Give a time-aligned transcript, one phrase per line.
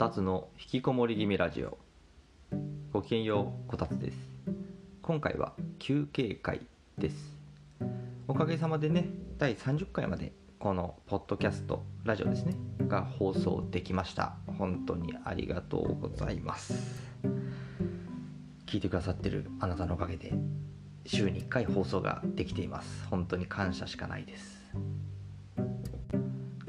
[0.00, 1.76] たつの引きこもり気味ラジオ。
[2.90, 4.16] ごきげんようこたつです。
[5.02, 6.62] 今回は休憩会
[6.96, 7.36] です。
[8.26, 12.54] おかげさまでね第30回までこのポッドキャストラジオですね
[12.88, 14.36] が放送できました。
[14.56, 16.72] 本当にありがとうございます。
[18.64, 20.32] 聞いてくださってるあなたのおかげで
[21.04, 23.06] 週に1回放送ができています。
[23.10, 24.60] 本当に感謝しかないです。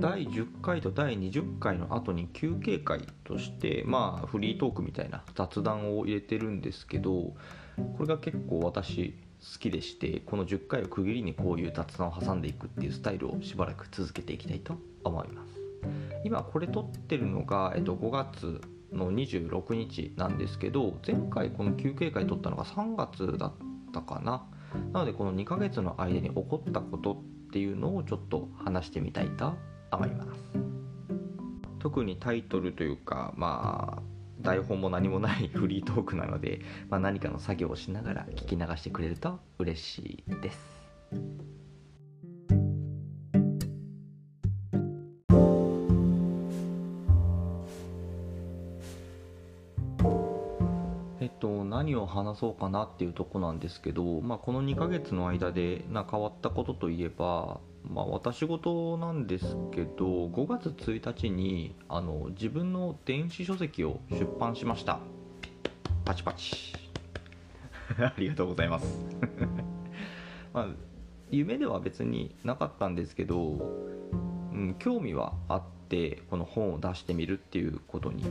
[0.02, 7.36] 第10回と第20回の後に休憩会としてまあフリートークみたいな雑談を入れてるんですけどこ
[8.00, 9.14] れが結構私
[9.54, 15.62] 好きでしてこの10回を区切りにこういう雑談を挟んでいくっていうスタイルをしばらく続けていきたいと思います。
[16.24, 18.60] 今これ撮ってるのが、えっと、5月
[18.92, 23.54] の26日なんですけど前回この休憩会撮ったのが3月だっ
[23.94, 24.48] たかな。
[24.94, 29.54] なのでこの2ヶ月の間に起こったことっていうのをちょっと話してみたいと
[29.92, 30.42] 思います。
[31.80, 34.12] 特にタイトルというかまあ
[34.42, 40.82] 台本も何もないフリートークなので、まあ、何かの作業をしながら聞き流してくれると嬉しいです。
[51.20, 57.60] えっと、何を話そうかなっていうとこなんですけど、まあ、この2ヶ月の間でな変わったことといえば、
[57.90, 65.00] まあ、私事なんですけど5月1日にあの自分の電子書籍を出版しました。
[66.06, 66.74] パチパチ。
[68.00, 69.06] ありがとうございます。
[70.54, 70.68] まあ
[71.30, 73.54] 夢では別になかったんですけど、
[74.52, 78.24] うん、興味はあってこの本を出してみるっていうことに。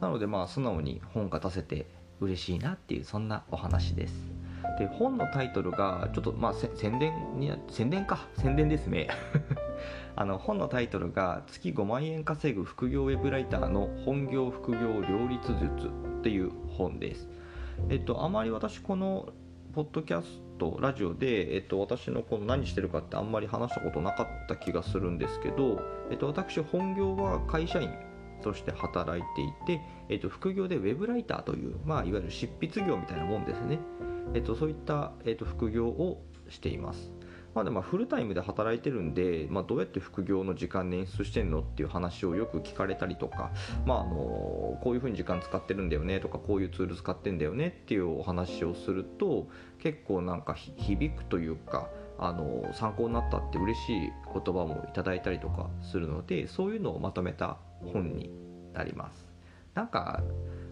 [0.00, 1.86] なのでまあ素直に本が出せて
[2.20, 4.35] 嬉しいなっていうそんなお話です
[4.78, 8.26] で本のタイトルがちょっとまあ宣伝に宣伝か。
[8.38, 9.08] 宣伝ですね。
[10.16, 17.28] あの本のタイトルが月5万円稼ぐ副業ウェブライターの本業副業両立術っていう本です。
[17.88, 19.28] えっとあまり私この
[19.74, 27.90] ポッドキャストラジオで、えっと、私のこの何してるかってあんまり話したことなかった気がするんですけど、えっと、私本業は会社員
[28.42, 29.42] として働いて
[29.74, 33.78] いて、えっと、副業でウェブライターという、まあ、いわゆる執筆業みたいなもんですね。
[34.34, 37.10] えっと、そういった、えっと、副業をしています。
[37.56, 43.50] まあ、でもフルタイムで働いてるんで、まあ、どうやって副業の時間捻出してんのっていう話をよく聞かれたりとか、
[43.86, 49.48] まあ、あのこういうふうに時間使ってるんだよねとかこういうツール使ってんだよねっていうお話をすると
[49.82, 51.88] 結構なんか響くというか
[52.18, 57.56] あの参考になったって嬉しい言葉もいただいたりとかするのでそういうのをまとめた
[57.90, 58.30] 本に
[58.74, 59.26] なります。
[59.72, 60.22] なんか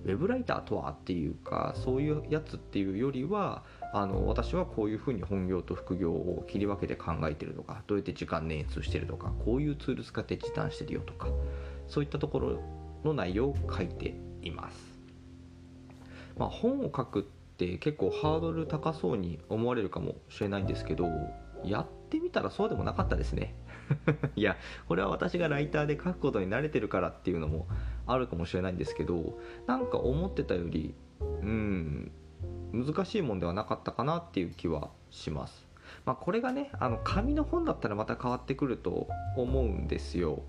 [0.05, 11.29] ウェブライターとはっていうかそういうやつっていうよりはあの私はこういうふうに本業と副業を切り分けて考えてるとかどうやって時間捻出してるとかこういうツール使って時短してるよとか
[11.89, 12.61] そういったところ
[13.05, 14.95] の内容を書いています。
[16.37, 17.23] まあ、本を書くっ
[17.57, 21.09] て結構ハードル高そうに思われるかもしれないんですけど
[21.65, 23.54] やってみたらそうでもなかったですね
[24.37, 24.57] いや
[24.89, 27.67] これは私がライターで書くことに慣れてるからっていうのも
[28.07, 32.11] あるかもしれないんですけどなんか思ってたよりうん
[32.73, 35.67] 難しいもんではなかったかなっていう気はします。
[36.05, 39.07] まあ、これがねあの紙の本だったらまた変わってくると
[39.37, 40.43] 思うんですよ。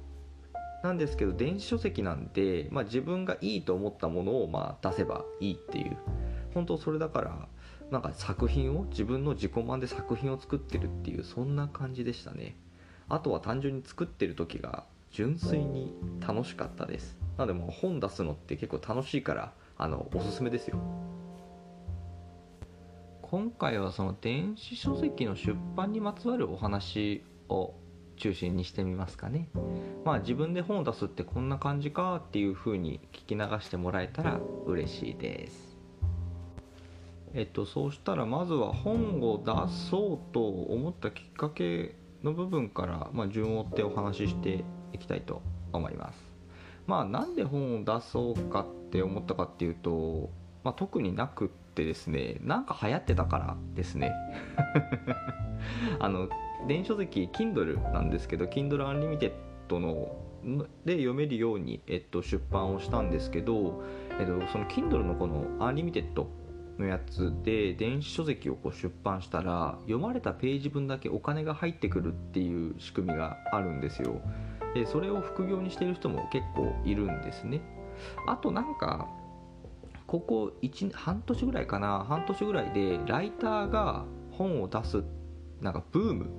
[0.84, 5.97] なんですけど電子書籍なんで、まあ、自分がいいと思ったものをまあ出せばいいっていう
[6.53, 7.47] 本当それだから
[7.91, 12.56] なんか作品を自分の自己満で作品を作ってるっていうそんな感じでしたね
[13.09, 15.93] あとは単純に作ってる時が純粋に
[16.25, 17.17] 楽しかったです。
[17.38, 20.77] なのでもう本出すのって結構楽しいからあのおすすめですよ。
[23.21, 27.73] 今回はその電子書籍の出版にまつわるお話を
[28.17, 29.49] 中心にしてみますかね。
[30.05, 35.77] まあ自分で本を出すってこんな感じかっていう風に聞き流してもらえたら嬉しいです。
[37.33, 39.51] えっとそうしたらまずは本を出
[39.89, 41.95] そうと思ったきっかけ
[42.25, 45.42] の部分から、まあ、順を追ってお話ししていきたいと
[45.72, 46.19] 思います。
[46.88, 50.30] まあなんで本を出そうかって思ったかっていうと、
[50.63, 54.12] まあ、特になくってですねなんか流行ってたからですね。
[56.00, 56.30] あの
[56.68, 59.31] 電子書籍 Kindle なんですけど Kindle Unlimited
[59.80, 60.16] の
[60.86, 63.83] で読めるように、えっと、出版をしたんですけど、
[64.19, 66.13] えっと、その Kindle のこの Unlimited
[66.77, 74.22] のやつで電子書籍をこう出版したら読まれたページ分だけお金が入ってくるっていう仕組みがあるんですよ。
[74.74, 77.62] でそれを副業にしている人も結構いるんですね。
[78.27, 79.07] あとなんか
[80.06, 82.06] ここ1半年ぐらいかな。
[82.07, 85.04] 半年ぐらいでライターが本を出す
[85.62, 86.30] なんかブーム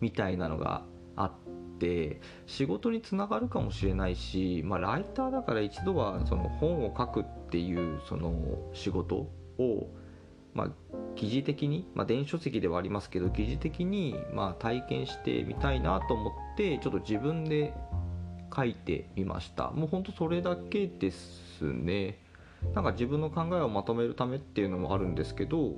[0.00, 0.84] みたいなのが
[1.16, 1.32] あっ
[1.78, 8.32] て仕事につながるかもしれないし、まあ、ライターだから一度はその本を書くっていうその
[8.72, 9.28] 仕事
[9.62, 9.90] を、
[10.54, 10.68] まあ、
[11.16, 17.74] 疑似的に、まあ、電子書籍ではありますけど疑似的にまあ体験してみたいなと思ってちょっと自分で
[18.54, 19.70] 書いてみました。
[19.70, 22.18] もうほんとそれだけですね。
[22.74, 25.74] なんか自分の考えをまとめるためっていうのもあるんですけど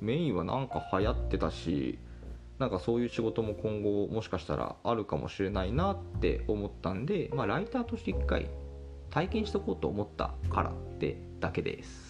[0.00, 1.98] メインはなんか流行ってたし
[2.58, 8.48] なんかそういう仕事も今後もしかしたらあるかもしれないなって思ったんで、まあ、ライターとして一回
[9.10, 12.03] 体験しとこうと思ったからってだけです。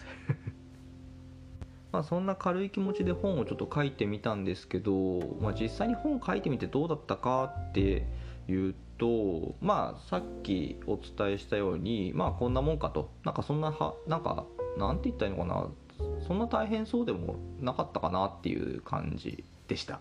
[1.94, 8.05] まあそんな軽い気持ちで本をちょっと書いてみたんですけど、まあ、実際に本書いてみてどうだったかって
[8.49, 13.11] いうとまあさっきお伝えしたようにまあこんなもんかと。
[13.25, 14.44] なんかそんなはなんか
[14.76, 15.69] なんて言ったらいいのかな。
[16.26, 20.00] そんな大変そうでもなかったかなっていう感じでした。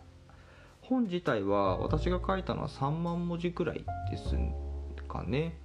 [0.82, 4.36] 本自体は私が書いたのは3万文字くらいです
[5.08, 5.60] かね。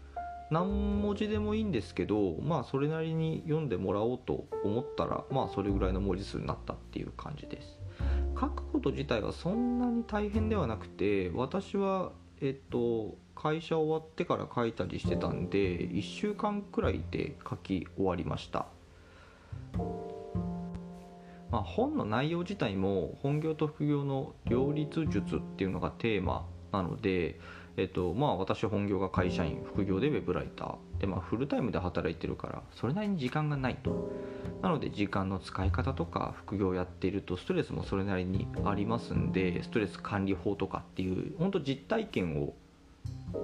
[0.50, 7.78] 何文字でもいいんですけどまあそれなりに読んでもらおうと思ったらまあそれぐらいの文字数になったっていう感じです。
[8.40, 15.58] 書くこと自体はそんなに大変ではなくて私はえっと会社終わってから書いたりしてたんで
[15.88, 18.66] 1週間くらいで書き終わりました。
[21.50, 27.40] まあ、本の内容自体も本業と副業の両立術っていうのがテーマなので、
[27.78, 31.00] えっとまあ、私本業が会社員副業でウェブライター。
[31.00, 34.10] で、まあ、フルタイムで働いてるからそれなりに時間がないと。
[34.62, 42.54] なので時間の使い方とか副業やっているとストレスもそれなりにありますんでストレス管理法とかっていう本当実体験を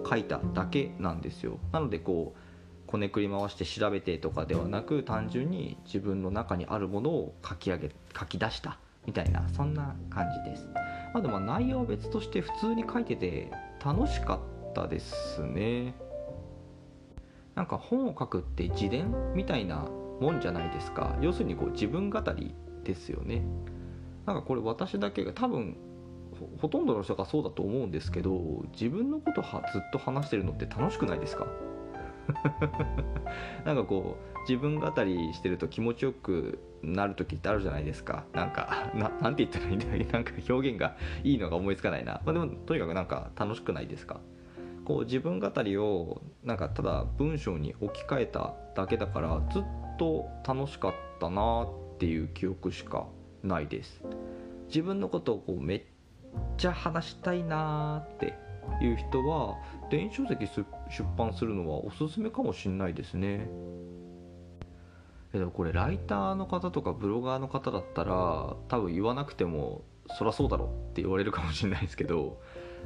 [0.09, 1.59] 書いただけなんですよ。
[1.71, 10.69] なのでこうこねくり回して調べてとかではなく単純に自分の中にあるものを書き上げ書き出したみたいなそんな感じです。
[11.13, 13.53] まあでも内容は別として普通に書いてて
[13.85, 15.95] 楽しかったですね。
[17.55, 19.87] なんか本を書くって自伝みたいな
[20.21, 21.17] もんじゃないですか。
[21.21, 23.43] 要するにこう自分語りですよね。
[24.27, 25.77] なんかこれ私だけが多分
[26.61, 31.47] ほとんどの人がそうだと思うんですけど自分のことはずっと話してるのって楽しくないですか？
[33.65, 38.25] なんかこう自分語りしてると気持ちよくなる時ってあるじゃないですか。
[38.33, 39.99] なんか ななんて言ったらいいんだろう。
[40.13, 44.21] なんか表現がいいのが思いつかないな、まあ、でもとにかくなんか楽しくないですか？
[44.85, 49.63] こう自分語りをなんかただ文章に置き換えただけだからずっ
[49.99, 51.69] と楽しかったなっ
[51.99, 53.07] ていう記憶しか
[53.43, 54.03] ないです。
[54.67, 55.83] 自分のことをこうめっ
[56.59, 58.35] ちゃ話したいなって
[58.81, 59.57] いう人は
[59.91, 60.65] 電子書籍出
[61.17, 63.49] 版するのはおすすめかもしんないですね。
[65.35, 69.83] けどこれライターの方とかブロガーの方だったら多分言わなくても
[70.17, 72.41] そりゃそうだろって言われるかもしれないですけど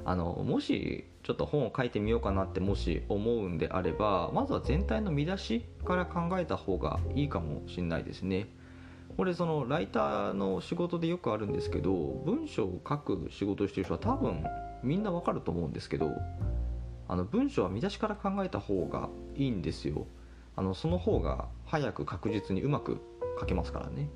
[0.05, 8.49] あのもしちょっと本を書いてみようかなってもし思うんであればまずは全体の見出しから考えた方がいいかもしれないですね。
[9.17, 11.93] これそのライターの仕事でよくあるんですけど
[12.25, 14.45] 文章を書く仕事をしてる人は多分
[14.83, 16.13] みんなわかると思うんですけど
[17.09, 20.07] あの文章は見出しから考えた方がいいんですよ。
[20.57, 23.01] あのその方が早く確実にうまく
[23.41, 24.11] 書けますからね。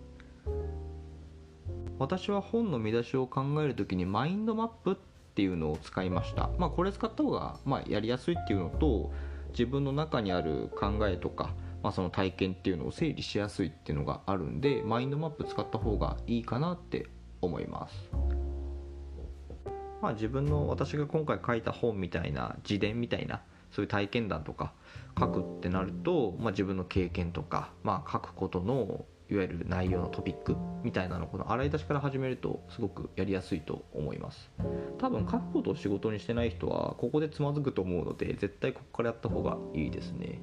[1.99, 4.97] 私は本の見出しを考える時にマインドマップっ
[5.35, 6.51] ていうのを使いました。
[6.59, 9.11] まあこれ使った方がまあやりやすいっていうのと
[9.53, 17.07] 自分の中にある考えとか、まあ、その体験っていうのを整理しやすいっていうのがあるんでマインドマップ使った方がいいかなって
[17.41, 18.42] 思います。
[20.03, 23.41] まあ、自分の私が今回書いた本みたいな自伝みたいな
[23.71, 24.73] そういう体験談とか
[25.19, 34.51] 書くってなると、まあ、自分の経験とか、まあ、書くことのいわゆる内容のトピックみたいなのこの洗い出しから始めるとすごくやりやすいと思います。
[34.99, 40.41] 多分書くことを仕事にしてない人はここでつまずくと思うので絶対ここからやった方がいいですね。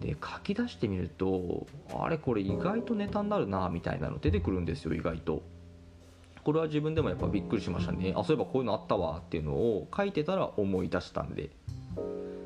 [0.00, 5.42] で書き出してみるとあれこれ意外とネタになるなみたいなの出てくるんですよ意外と。
[6.44, 8.12] これは自分でもやっぱびっくりしましたね。
[8.16, 11.50] あそういえばこういうのあったわっていうのを書いてたら思い出したんで。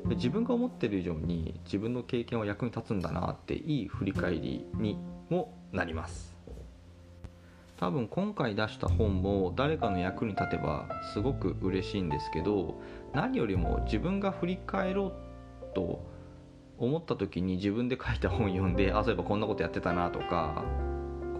[0.07, 4.97] で自分が思ってる以上に自分の経験は役に立つんだなっていい振り返りに
[5.29, 6.37] もなります。
[7.77, 12.81] 多分今回出した本も誰かの役に立てばすごく嬉しいんですけど
[13.13, 15.13] 何よりも自分が振り返ろ
[15.61, 16.03] うと
[16.79, 20.63] 思った時に自分で書いた本読んであそういえばこんなことやってたなとか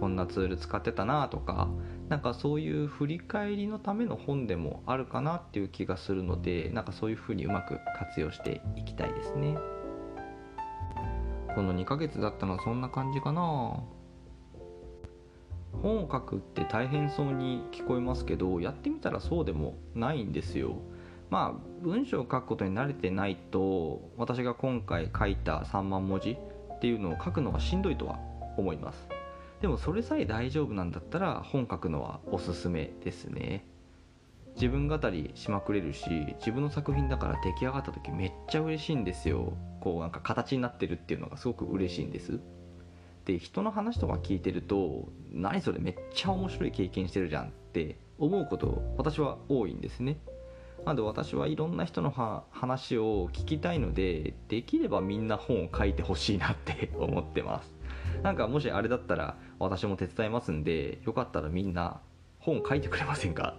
[0.00, 1.68] こんなツール使ってたなとか
[2.08, 9.58] なんかそういう振り返りのための本でもあるかなっていう気がするのでなんかそういうふうにうまく活用していきたいですね。
[11.54, 13.82] この2ヶ月だったのはそんな感じかな。
[15.82, 20.76] 本を書くって大変そうに聞こえますけどやってみたらそうでもないんですよ。
[21.30, 28.18] まあ文章を書くことに慣れてないと私が今回書いた3万文字っていうのを書くのがしんどいとは
[28.56, 29.17] 思います。
[29.60, 33.66] でもそれさえ大丈夫なんだったら本書くのはおすすめですね。
[34.54, 39.52] 自分語りしまくれるし自分の作品だから出来上がった時めっちゃ嬉しいんですよ。
[39.80, 42.40] こうなんか形になってるっていうのがすごく嬉しいんです。
[43.24, 50.18] で人の話とか聞いてると何それめっちゃ面白い経験してるじゃんって思うこと私は多いんですね。
[50.84, 52.10] なので私はいろんな人の
[52.50, 57.72] 話を聞きたいのでできればみんな本を書いてほしいなって思ってます。
[58.22, 62.00] なんかもしあれだったら私も手伝いますんでよかったらみんな
[62.38, 63.56] 本書いてくれませんか？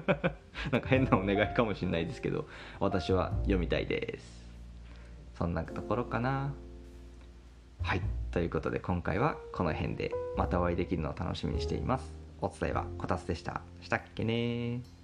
[0.70, 2.46] なんか変なお願いかもしれないですけど
[2.78, 4.40] 私は読みたいです。
[5.34, 6.52] そんなところかな。
[7.82, 12.12] はいということで今回はこの辺でまたお会いできるのを楽しみにしています。
[12.42, 13.62] お伝えはこたつでした。
[13.80, 14.99] したっけね